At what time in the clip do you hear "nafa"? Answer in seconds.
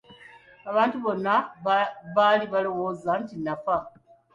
3.45-3.75